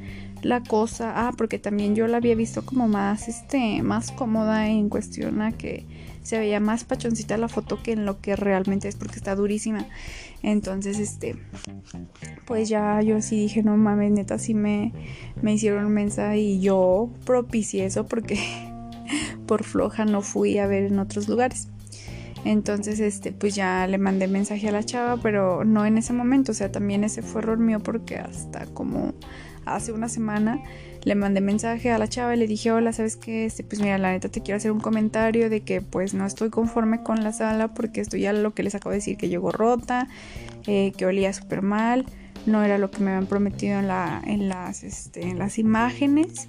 la 0.45 0.63
cosa. 0.63 1.27
Ah, 1.27 1.33
porque 1.37 1.59
también 1.59 1.95
yo 1.95 2.07
la 2.07 2.19
había 2.19 2.35
visto 2.35 2.65
como 2.65 2.89
más, 2.89 3.29
este, 3.29 3.83
más 3.83 4.13
cómoda 4.13 4.69
en 4.69 4.89
cuestión 4.89 5.43
a 5.43 5.53
que 5.53 5.87
se 6.23 6.39
veía 6.39 6.59
más 6.59 6.85
pachoncita 6.85 7.37
la 7.37 7.49
foto 7.49 7.83
que 7.83 7.93
en 7.93 8.07
lo 8.07 8.21
que 8.21 8.35
realmente 8.35 8.89
es 8.89 8.97
porque 8.97 9.17
está 9.17 9.35
durísima. 9.35 9.87
Entonces, 10.43 10.99
este, 10.99 11.37
pues 12.47 12.69
ya 12.69 13.01
yo 13.03 13.21
sí 13.21 13.37
dije, 13.37 13.63
no 13.63 13.77
mames, 13.77 14.13
neta, 14.13 14.39
sí 14.39 14.55
me, 14.55 14.93
me 15.41 15.55
hicieron 15.55 15.93
mensa 15.93 16.37
y 16.37 16.61
yo 16.61 17.11
propicié 17.25 17.87
eso 17.87 18.07
porque 18.07 18.39
por 19.47 19.65
floja 19.65 20.05
no 20.05 20.23
fui 20.23 20.59
a 20.59 20.67
ver 20.67 20.85
en 20.85 20.99
otros 20.99 21.29
lugares. 21.29 21.69
Entonces, 22.45 23.01
este, 23.01 23.33
pues 23.33 23.55
ya 23.55 23.87
le 23.87 23.97
mandé 23.97 24.29
mensaje 24.29 24.69
a 24.69 24.73
la 24.73 24.83
chava, 24.83 25.17
pero 25.17 25.65
no 25.65 25.87
en 25.87 25.97
ese 25.97 26.13
momento, 26.13 26.53
o 26.53 26.55
sea, 26.55 26.71
también 26.71 27.03
ese 27.03 27.23
fue 27.23 27.41
error 27.41 27.59
mío 27.59 27.81
porque 27.81 28.17
hasta 28.17 28.67
como 28.67 29.15
hace 29.67 29.93
una 29.93 30.09
semana 30.09 30.63
le 31.05 31.15
mandé 31.15 31.41
mensaje 31.41 31.91
a 31.91 31.99
la 31.99 32.09
chava 32.09 32.35
y 32.35 32.39
le 32.39 32.47
dije, 32.47 32.73
hola, 32.73 32.93
¿sabes 32.93 33.17
qué? 33.17 33.45
Este, 33.45 33.63
pues 33.63 33.81
mira, 33.81 33.99
la 33.99 34.13
neta 34.13 34.29
te 34.29 34.41
quiero 34.41 34.57
hacer 34.57 34.73
un 34.73 34.81
comentario 34.81 35.51
de 35.51 35.61
que 35.61 35.83
pues 35.83 36.15
no 36.15 36.25
estoy 36.25 36.49
conforme 36.51 37.03
con 37.03 37.23
la 37.23 37.33
sala 37.33 37.69
porque 37.69 38.01
esto 38.01 38.17
ya 38.17 38.33
lo 38.33 38.55
que 38.55 38.63
les 38.63 38.75
acabo 38.75 38.91
de 38.91 38.99
decir, 38.99 39.17
que 39.17 39.29
llegó 39.29 39.53
rota, 39.53 40.09
eh, 40.67 40.93
que 40.97 41.05
olía 41.05 41.33
súper 41.33 41.61
mal, 41.63 42.07
no 42.47 42.63
era 42.63 42.79
lo 42.79 42.91
que 42.91 43.03
me 43.03 43.11
habían 43.11 43.27
prometido 43.27 43.79
en, 43.79 43.91
en, 44.27 44.49
las, 44.49 44.83
este, 44.83 45.29
en 45.29 45.39
las 45.39 45.59
imágenes. 45.59 46.49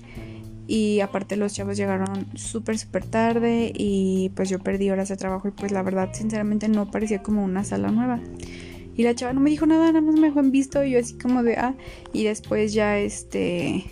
Y 0.67 1.01
aparte 1.01 1.35
los 1.35 1.53
chavos 1.53 1.77
llegaron 1.77 2.25
súper, 2.35 2.79
súper 2.79 3.05
tarde 3.05 3.71
y 3.75 4.31
pues 4.35 4.49
yo 4.49 4.57
perdí 4.59 4.89
horas 4.89 5.09
de 5.09 5.17
trabajo 5.17 5.47
y 5.47 5.51
pues 5.51 5.71
la 5.71 5.83
verdad 5.83 6.09
sinceramente 6.13 6.67
no 6.69 6.89
parecía 6.89 7.21
como 7.21 7.43
una 7.43 7.63
sala 7.63 7.91
nueva. 7.91 8.19
Y 8.95 9.03
la 9.03 9.13
chava 9.15 9.33
no 9.33 9.41
me 9.41 9.49
dijo 9.49 9.65
nada, 9.65 9.87
nada 9.87 10.01
más 10.01 10.15
me 10.15 10.27
dejó 10.27 10.39
en 10.39 10.51
visto 10.51 10.83
y 10.83 10.91
yo 10.91 10.99
así 10.99 11.17
como 11.17 11.43
de, 11.43 11.55
ah, 11.57 11.75
y 12.13 12.23
después 12.23 12.73
ya 12.73 12.97
este, 12.97 13.83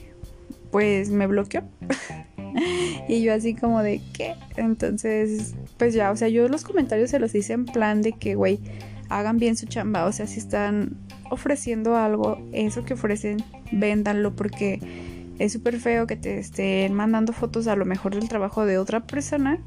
pues 0.71 1.09
me 1.09 1.27
bloqueó. 1.27 1.63
y 3.07 3.21
yo 3.21 3.33
así 3.33 3.53
como 3.53 3.83
de, 3.83 4.01
¿qué? 4.13 4.35
Entonces, 4.55 5.55
pues 5.77 5.93
ya, 5.93 6.11
o 6.11 6.15
sea, 6.15 6.29
yo 6.29 6.47
los 6.47 6.63
comentarios 6.63 7.09
se 7.09 7.19
los 7.19 7.35
hice 7.35 7.53
en 7.53 7.65
plan 7.65 8.01
de 8.01 8.13
que, 8.13 8.35
güey, 8.35 8.59
hagan 9.09 9.37
bien 9.37 9.55
su 9.55 9.65
chamba, 9.65 10.05
o 10.05 10.11
sea, 10.11 10.25
si 10.25 10.39
están 10.39 10.97
ofreciendo 11.29 11.95
algo, 11.95 12.41
eso 12.51 12.85
que 12.85 12.93
ofrecen, 12.93 13.43
véndanlo 13.71 14.35
porque 14.35 14.79
es 15.39 15.51
súper 15.51 15.79
feo 15.79 16.07
que 16.07 16.15
te 16.15 16.39
estén 16.39 16.93
mandando 16.93 17.33
fotos 17.33 17.67
a 17.67 17.75
lo 17.75 17.85
mejor 17.85 18.15
del 18.15 18.29
trabajo 18.29 18.65
de 18.65 18.77
otra 18.77 19.01
persona 19.01 19.59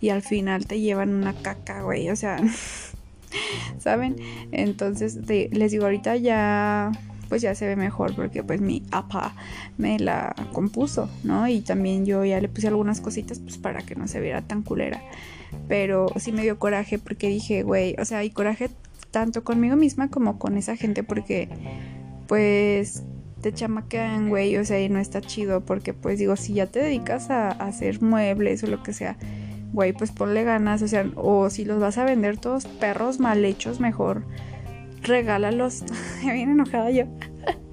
y 0.00 0.10
al 0.10 0.22
final 0.22 0.66
te 0.66 0.80
llevan 0.80 1.10
una 1.10 1.34
caca, 1.34 1.82
güey. 1.82 2.10
O 2.10 2.16
sea, 2.16 2.38
¿saben? 3.78 4.16
Entonces 4.52 5.18
les 5.26 5.72
digo, 5.72 5.84
ahorita 5.84 6.16
ya 6.16 6.92
pues 7.28 7.42
ya 7.42 7.54
se 7.54 7.66
ve 7.66 7.76
mejor 7.76 8.14
porque 8.14 8.42
pues 8.42 8.60
mi 8.60 8.82
apa 8.90 9.34
me 9.76 9.98
la 9.98 10.34
compuso, 10.52 11.10
¿no? 11.24 11.46
Y 11.46 11.60
también 11.60 12.06
yo 12.06 12.24
ya 12.24 12.40
le 12.40 12.48
puse 12.48 12.68
algunas 12.68 13.00
cositas 13.00 13.38
pues 13.38 13.58
para 13.58 13.82
que 13.82 13.94
no 13.94 14.08
se 14.08 14.20
viera 14.20 14.42
tan 14.42 14.62
culera. 14.62 15.02
Pero 15.68 16.06
sí 16.16 16.32
me 16.32 16.42
dio 16.42 16.58
coraje 16.58 16.98
porque 16.98 17.28
dije, 17.28 17.62
güey, 17.62 17.94
o 17.98 18.04
sea, 18.04 18.24
y 18.24 18.30
coraje 18.30 18.70
tanto 19.10 19.44
conmigo 19.44 19.76
misma 19.76 20.08
como 20.08 20.38
con 20.38 20.56
esa 20.56 20.76
gente 20.76 21.02
porque 21.02 21.48
pues 22.26 23.02
te 23.40 23.52
chamaquean, 23.52 24.28
güey, 24.28 24.56
o 24.56 24.64
sea, 24.64 24.80
y 24.80 24.88
no 24.88 24.98
está 24.98 25.20
chido 25.20 25.64
porque 25.64 25.94
pues 25.94 26.18
digo, 26.18 26.36
si 26.36 26.54
ya 26.54 26.66
te 26.66 26.80
dedicas 26.80 27.30
a, 27.30 27.50
hacer 27.50 28.02
muebles 28.02 28.62
o 28.64 28.66
lo 28.66 28.82
que 28.82 28.92
sea, 28.92 29.16
güey, 29.72 29.92
pues 29.92 30.10
ponle 30.10 30.44
ganas, 30.44 30.82
o 30.82 30.88
sea, 30.88 31.06
o 31.16 31.50
si 31.50 31.64
los 31.64 31.80
vas 31.80 31.98
a 31.98 32.04
vender 32.04 32.38
todos 32.38 32.66
perros 32.66 33.20
mal 33.20 33.44
hechos, 33.44 33.80
mejor 33.80 34.24
regálalos. 35.02 35.84
Viene 36.22 36.52
enojada 36.52 36.90
yo. 36.90 37.04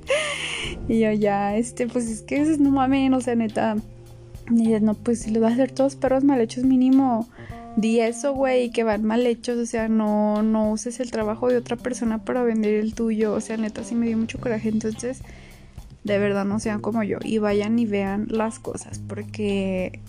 y 0.88 1.00
yo 1.00 1.12
ya, 1.12 1.56
este, 1.56 1.88
pues 1.88 2.10
es 2.10 2.22
que 2.22 2.42
no 2.60 2.72
mames, 2.72 3.12
o 3.14 3.22
sea, 3.22 3.36
neta. 3.36 3.76
Y 4.50 4.70
no, 4.80 4.94
pues 4.94 5.22
si 5.22 5.32
los 5.32 5.42
vas 5.42 5.52
a 5.52 5.56
hacer 5.56 5.72
todos 5.72 5.96
perros 5.96 6.24
mal 6.24 6.40
hechos, 6.40 6.64
mínimo 6.64 7.28
di 7.76 8.00
eso, 8.00 8.34
güey, 8.34 8.70
que 8.70 8.84
van 8.84 9.04
mal 9.04 9.26
hechos, 9.26 9.58
o 9.58 9.66
sea, 9.66 9.90
no, 9.90 10.44
no 10.44 10.72
uses 10.72 11.00
el 11.00 11.12
trabajo 11.12 11.50
de 11.50 11.58
otra 11.58 11.76
persona 11.76 12.24
para 12.24 12.44
vender 12.44 12.76
el 12.76 12.94
tuyo, 12.94 13.34
o 13.34 13.42
sea, 13.42 13.58
neta, 13.58 13.84
sí 13.84 13.96
me 13.96 14.08
dio 14.08 14.18
mucho 14.18 14.40
coraje, 14.40 14.70
entonces 14.70 15.22
de 16.04 16.20
verdad 16.20 16.46
no 16.46 16.60
sean 16.60 16.82
como 16.82 17.04
yo 17.04 17.18
y 17.24 17.40
vayan 17.40 17.80
y 17.80 17.86
vean 17.86 18.28
las 18.30 18.60
cosas 18.60 19.00
porque 19.00 20.00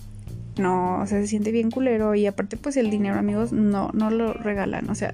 no, 0.59 1.01
o 1.01 1.07
sea, 1.07 1.21
se 1.21 1.27
siente 1.27 1.51
bien 1.51 1.71
culero 1.71 2.15
y 2.15 2.25
aparte 2.25 2.57
pues 2.57 2.77
el 2.77 2.89
dinero 2.89 3.17
amigos 3.17 3.51
no, 3.51 3.91
no 3.93 4.09
lo 4.09 4.33
regalan, 4.33 4.89
o 4.89 4.95
sea, 4.95 5.13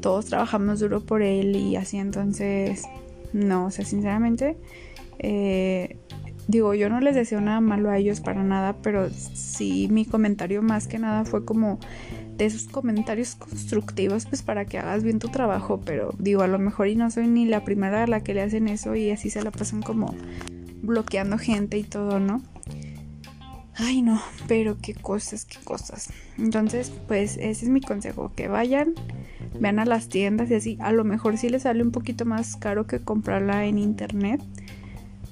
todos 0.00 0.26
trabajamos 0.26 0.80
duro 0.80 1.00
por 1.00 1.22
él 1.22 1.56
y 1.56 1.76
así 1.76 1.98
entonces, 1.98 2.84
no, 3.32 3.66
o 3.66 3.70
sea, 3.70 3.84
sinceramente, 3.84 4.56
eh, 5.18 5.96
digo, 6.46 6.74
yo 6.74 6.88
no 6.88 7.00
les 7.00 7.14
deseo 7.14 7.40
nada 7.40 7.60
malo 7.60 7.90
a 7.90 7.98
ellos 7.98 8.20
para 8.20 8.42
nada, 8.42 8.76
pero 8.82 9.08
sí 9.10 9.88
mi 9.90 10.04
comentario 10.04 10.62
más 10.62 10.88
que 10.88 10.98
nada 10.98 11.24
fue 11.24 11.44
como 11.44 11.78
de 12.36 12.46
esos 12.46 12.68
comentarios 12.68 13.34
constructivos 13.34 14.26
pues 14.26 14.42
para 14.42 14.64
que 14.64 14.78
hagas 14.78 15.02
bien 15.02 15.18
tu 15.18 15.28
trabajo, 15.28 15.80
pero 15.84 16.14
digo, 16.18 16.42
a 16.42 16.46
lo 16.46 16.58
mejor 16.58 16.86
y 16.86 16.94
no 16.94 17.10
soy 17.10 17.26
ni 17.26 17.46
la 17.46 17.64
primera 17.64 18.04
a 18.04 18.06
la 18.06 18.22
que 18.22 18.32
le 18.32 18.42
hacen 18.42 18.68
eso 18.68 18.94
y 18.94 19.10
así 19.10 19.28
se 19.28 19.42
la 19.42 19.50
pasan 19.50 19.82
como 19.82 20.14
bloqueando 20.80 21.36
gente 21.36 21.76
y 21.76 21.82
todo, 21.82 22.20
¿no? 22.20 22.42
Ay, 23.80 24.02
no, 24.02 24.20
pero 24.48 24.76
qué 24.82 24.92
cosas, 24.92 25.44
qué 25.44 25.58
cosas. 25.62 26.10
Entonces, 26.36 26.92
pues 27.06 27.36
ese 27.36 27.64
es 27.64 27.68
mi 27.68 27.80
consejo, 27.80 28.32
que 28.34 28.48
vayan, 28.48 28.94
vean 29.60 29.78
a 29.78 29.84
las 29.84 30.08
tiendas 30.08 30.50
y 30.50 30.54
así, 30.54 30.78
a 30.80 30.90
lo 30.90 31.04
mejor 31.04 31.38
sí 31.38 31.48
les 31.48 31.62
sale 31.62 31.82
un 31.84 31.92
poquito 31.92 32.24
más 32.24 32.56
caro 32.56 32.88
que 32.88 32.98
comprarla 32.98 33.66
en 33.66 33.78
internet, 33.78 34.42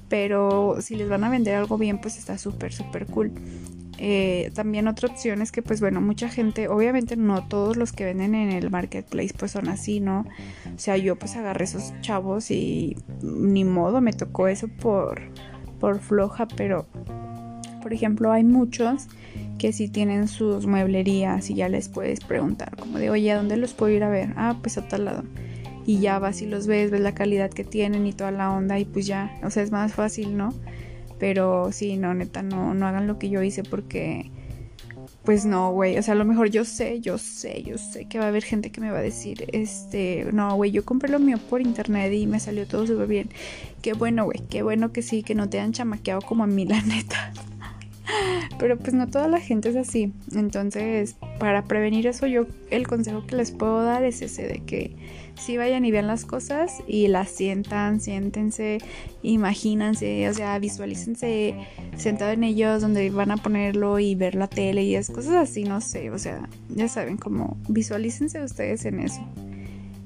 pero 0.07 0.77
si 0.79 0.95
les 0.95 1.09
van 1.09 1.25
a 1.25 1.29
vender 1.29 1.55
algo 1.55 1.77
bien, 1.77 1.99
pues 1.99 2.17
está 2.17 2.37
súper, 2.37 2.71
súper 2.71 3.05
cool. 3.07 3.33
Eh, 3.99 4.51
también 4.53 4.87
otra 4.87 5.09
opción 5.09 5.41
es 5.41 5.51
que 5.51 5.61
pues 5.61 5.81
bueno, 5.81 5.99
mucha 5.99 6.29
gente, 6.29 6.69
obviamente 6.69 7.17
no 7.17 7.47
todos 7.47 7.75
los 7.77 7.91
que 7.91 8.05
venden 8.05 8.35
en 8.35 8.51
el 8.51 8.69
marketplace 8.69 9.33
pues 9.37 9.51
son 9.51 9.67
así, 9.67 9.99
¿no? 9.99 10.25
O 10.73 10.79
sea, 10.79 10.95
yo 10.95 11.17
pues 11.17 11.35
agarré 11.35 11.65
esos 11.65 11.93
chavos 11.99 12.51
y 12.51 12.95
ni 13.21 13.65
modo, 13.65 13.99
me 13.99 14.13
tocó 14.13 14.47
eso 14.47 14.67
por, 14.67 15.21
por 15.79 15.99
floja, 15.99 16.47
pero 16.47 16.87
por 17.87 17.93
ejemplo 17.93 18.33
hay 18.33 18.43
muchos 18.43 19.07
que 19.57 19.71
sí 19.71 19.87
tienen 19.87 20.27
sus 20.27 20.67
mueblerías 20.67 21.49
y 21.49 21.53
ya 21.53 21.69
les 21.69 21.87
puedes 21.87 22.19
preguntar 22.19 22.75
como 22.75 22.97
de, 22.97 23.09
oye, 23.09 23.31
¿a 23.31 23.37
dónde 23.37 23.55
los 23.55 23.73
puedo 23.73 23.93
ir 23.93 24.03
a 24.03 24.09
ver? 24.09 24.33
Ah, 24.35 24.57
pues 24.61 24.77
a 24.77 24.89
tal 24.89 25.05
lado. 25.05 25.23
Y 25.85 26.01
ya 26.01 26.19
vas 26.19 26.41
y 26.41 26.47
los 26.47 26.67
ves, 26.67 26.91
ves 26.91 26.99
la 26.99 27.15
calidad 27.15 27.49
que 27.49 27.63
tienen 27.63 28.05
y 28.05 28.11
toda 28.11 28.31
la 28.31 28.51
onda 28.51 28.77
y 28.77 28.83
pues 28.83 29.07
ya, 29.07 29.39
o 29.41 29.49
sea, 29.49 29.63
es 29.63 29.71
más 29.71 29.93
fácil, 29.93 30.35
¿no? 30.35 30.53
Pero 31.17 31.71
sí, 31.71 31.95
no, 31.95 32.13
neta, 32.13 32.43
no, 32.43 32.73
no 32.73 32.87
hagan 32.87 33.07
lo 33.07 33.17
que 33.19 33.29
yo 33.29 33.41
hice 33.41 33.63
porque, 33.63 34.31
pues 35.23 35.45
no, 35.45 35.71
güey. 35.71 35.97
O 35.97 36.03
sea, 36.03 36.13
a 36.13 36.17
lo 36.17 36.25
mejor 36.25 36.49
yo 36.49 36.65
sé, 36.65 36.99
yo 36.99 37.17
sé, 37.17 37.63
yo 37.63 37.77
sé 37.77 38.09
que 38.09 38.19
va 38.19 38.25
a 38.25 38.27
haber 38.27 38.43
gente 38.43 38.69
que 38.69 38.81
me 38.81 38.91
va 38.91 38.97
a 38.97 39.01
decir, 39.01 39.45
este, 39.53 40.27
no, 40.33 40.53
güey, 40.57 40.71
yo 40.71 40.83
compré 40.83 41.09
lo 41.09 41.19
mío 41.19 41.37
por 41.49 41.61
internet 41.61 42.11
y 42.11 42.27
me 42.27 42.41
salió 42.41 42.67
todo 42.67 42.85
súper 42.85 43.07
bien. 43.07 43.29
Qué 43.81 43.93
bueno, 43.93 44.25
güey, 44.25 44.41
qué 44.49 44.61
bueno 44.61 44.91
que 44.91 45.01
sí, 45.01 45.23
que 45.23 45.35
no 45.35 45.47
te 45.47 45.61
han 45.61 45.71
chamaqueado 45.71 46.19
como 46.21 46.43
a 46.43 46.47
mí, 46.47 46.65
la 46.67 46.81
neta. 46.81 47.31
Pero 48.59 48.77
pues 48.77 48.93
no 48.93 49.07
toda 49.07 49.27
la 49.27 49.39
gente 49.39 49.69
es 49.69 49.75
así. 49.75 50.13
Entonces, 50.33 51.15
para 51.39 51.65
prevenir 51.65 52.07
eso, 52.07 52.27
yo 52.27 52.45
el 52.69 52.87
consejo 52.87 53.25
que 53.25 53.35
les 53.35 53.51
puedo 53.51 53.83
dar 53.83 54.03
es 54.03 54.21
ese 54.21 54.47
de 54.47 54.59
que 54.59 54.95
si 55.37 55.57
vayan 55.57 55.85
y 55.85 55.91
vean 55.91 56.07
las 56.07 56.25
cosas 56.25 56.83
y 56.87 57.07
las 57.07 57.29
sientan, 57.29 58.01
siéntense, 58.01 58.79
imagínense, 59.21 60.27
o 60.29 60.33
sea, 60.33 60.57
visualícense 60.57 61.55
sentado 61.95 62.31
en 62.31 62.43
ellos 62.43 62.81
donde 62.81 63.09
van 63.11 63.31
a 63.31 63.37
ponerlo 63.37 63.99
y 63.99 64.15
ver 64.15 64.35
la 64.35 64.47
tele 64.47 64.83
y 64.83 64.95
es 64.95 65.09
cosas 65.09 65.35
así, 65.35 65.63
no 65.63 65.79
sé, 65.81 66.09
o 66.09 66.17
sea, 66.17 66.49
ya 66.69 66.87
saben, 66.87 67.17
como 67.17 67.57
visualícense 67.69 68.41
ustedes 68.43 68.85
en 68.85 68.99
eso. 68.99 69.21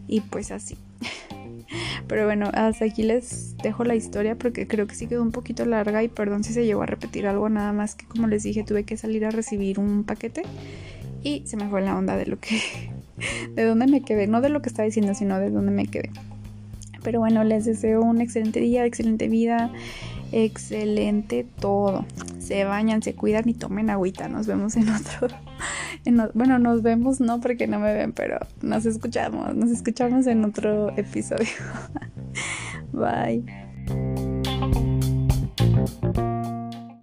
Y 0.07 0.21
pues 0.21 0.51
así. 0.51 0.75
Pero 2.07 2.25
bueno, 2.25 2.49
hasta 2.53 2.85
aquí 2.85 3.03
les 3.03 3.50
dejo 3.63 3.83
la 3.83 3.95
historia 3.95 4.35
porque 4.35 4.67
creo 4.67 4.87
que 4.87 4.95
sí 4.95 5.07
quedó 5.07 5.21
un 5.21 5.31
poquito 5.31 5.65
larga 5.65 6.03
y 6.03 6.07
perdón 6.07 6.43
si 6.43 6.53
se 6.53 6.65
llegó 6.65 6.83
a 6.83 6.85
repetir 6.85 7.27
algo, 7.27 7.49
nada 7.49 7.73
más 7.73 7.95
que 7.95 8.05
como 8.05 8.27
les 8.27 8.43
dije 8.43 8.63
tuve 8.63 8.83
que 8.83 8.97
salir 8.97 9.25
a 9.25 9.31
recibir 9.31 9.79
un 9.79 10.03
paquete 10.03 10.43
y 11.23 11.43
se 11.45 11.57
me 11.57 11.69
fue 11.69 11.81
la 11.81 11.97
onda 11.97 12.17
de 12.17 12.25
lo 12.25 12.39
que, 12.39 12.59
de 13.55 13.63
dónde 13.63 13.87
me 13.87 14.01
quedé, 14.01 14.27
no 14.27 14.41
de 14.41 14.49
lo 14.49 14.61
que 14.61 14.69
estaba 14.69 14.85
diciendo, 14.85 15.13
sino 15.13 15.39
de 15.39 15.49
dónde 15.49 15.71
me 15.71 15.87
quedé. 15.87 16.09
Pero 17.03 17.19
bueno, 17.19 17.43
les 17.43 17.65
deseo 17.65 18.01
un 18.01 18.21
excelente 18.21 18.59
día, 18.59 18.85
excelente 18.85 19.27
vida, 19.27 19.71
excelente 20.31 21.45
todo. 21.59 22.05
Se 22.39 22.63
bañan, 22.63 23.01
se 23.01 23.15
cuidan 23.15 23.49
y 23.49 23.53
tomen 23.53 23.89
agüita. 23.89 24.27
Nos 24.27 24.45
vemos 24.45 24.75
en 24.75 24.89
otro. 24.89 25.35
bueno, 26.33 26.59
nos 26.59 26.81
vemos 26.81 27.19
no 27.19 27.39
porque 27.41 27.67
no 27.67 27.79
me 27.79 27.93
ven, 27.93 28.13
pero 28.13 28.39
nos 28.61 28.85
escuchamos. 28.85 29.55
Nos 29.55 29.69
escuchamos 29.71 30.27
en 30.27 30.45
otro 30.45 30.95
episodio. 30.97 31.47
Bye. 32.91 34.30